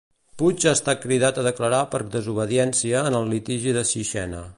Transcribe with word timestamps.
Puig 0.41 0.63
ha 0.69 0.71
estat 0.77 1.03
cridat 1.03 1.37
a 1.41 1.43
declarar 1.47 1.81
per 1.95 1.99
desobediència 2.15 3.05
en 3.11 3.19
el 3.21 3.31
litigi 3.35 3.75
de 3.77 3.85
Sixena. 3.91 4.41